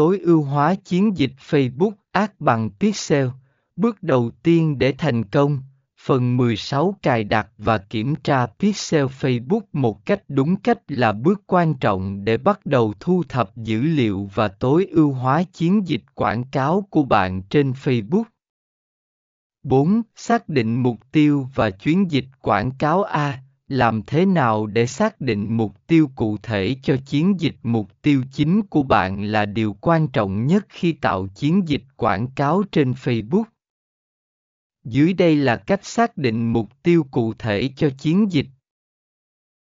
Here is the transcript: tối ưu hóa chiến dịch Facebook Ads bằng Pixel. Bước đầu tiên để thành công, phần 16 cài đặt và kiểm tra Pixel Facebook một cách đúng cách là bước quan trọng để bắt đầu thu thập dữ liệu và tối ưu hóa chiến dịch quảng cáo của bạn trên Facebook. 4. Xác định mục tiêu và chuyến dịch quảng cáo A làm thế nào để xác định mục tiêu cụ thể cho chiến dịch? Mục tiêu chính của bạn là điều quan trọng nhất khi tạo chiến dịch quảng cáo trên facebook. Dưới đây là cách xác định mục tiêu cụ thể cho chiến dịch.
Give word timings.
tối 0.00 0.18
ưu 0.18 0.42
hóa 0.42 0.74
chiến 0.74 1.16
dịch 1.16 1.32
Facebook 1.50 1.92
Ads 2.12 2.32
bằng 2.38 2.70
Pixel. 2.70 3.26
Bước 3.76 4.02
đầu 4.02 4.30
tiên 4.42 4.78
để 4.78 4.94
thành 4.98 5.24
công, 5.24 5.58
phần 6.00 6.36
16 6.36 6.94
cài 7.02 7.24
đặt 7.24 7.48
và 7.58 7.78
kiểm 7.78 8.14
tra 8.14 8.46
Pixel 8.46 9.04
Facebook 9.04 9.60
một 9.72 10.06
cách 10.06 10.22
đúng 10.28 10.56
cách 10.56 10.78
là 10.88 11.12
bước 11.12 11.42
quan 11.46 11.74
trọng 11.74 12.24
để 12.24 12.36
bắt 12.36 12.66
đầu 12.66 12.94
thu 13.00 13.22
thập 13.28 13.56
dữ 13.56 13.82
liệu 13.82 14.30
và 14.34 14.48
tối 14.48 14.86
ưu 14.90 15.12
hóa 15.12 15.42
chiến 15.52 15.88
dịch 15.88 16.02
quảng 16.14 16.44
cáo 16.44 16.86
của 16.90 17.02
bạn 17.02 17.42
trên 17.42 17.72
Facebook. 17.72 18.24
4. 19.62 20.02
Xác 20.16 20.48
định 20.48 20.82
mục 20.82 20.96
tiêu 21.12 21.48
và 21.54 21.70
chuyến 21.70 22.10
dịch 22.10 22.26
quảng 22.40 22.70
cáo 22.78 23.02
A 23.02 23.42
làm 23.70 24.02
thế 24.06 24.26
nào 24.26 24.66
để 24.66 24.86
xác 24.86 25.20
định 25.20 25.56
mục 25.56 25.86
tiêu 25.86 26.10
cụ 26.14 26.36
thể 26.42 26.76
cho 26.82 26.96
chiến 27.06 27.40
dịch? 27.40 27.56
Mục 27.62 28.02
tiêu 28.02 28.22
chính 28.32 28.62
của 28.62 28.82
bạn 28.82 29.24
là 29.24 29.46
điều 29.46 29.76
quan 29.80 30.08
trọng 30.08 30.46
nhất 30.46 30.66
khi 30.68 30.92
tạo 30.92 31.26
chiến 31.34 31.68
dịch 31.68 31.82
quảng 31.96 32.28
cáo 32.36 32.62
trên 32.72 32.92
facebook. 32.92 33.44
Dưới 34.84 35.12
đây 35.12 35.36
là 35.36 35.56
cách 35.56 35.84
xác 35.84 36.16
định 36.16 36.52
mục 36.52 36.82
tiêu 36.82 37.06
cụ 37.10 37.34
thể 37.38 37.70
cho 37.76 37.90
chiến 37.98 38.32
dịch. 38.32 38.46